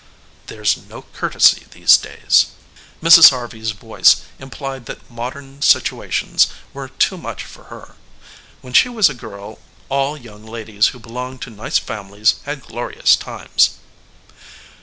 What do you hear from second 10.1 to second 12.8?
young ladies who belonged to nice families had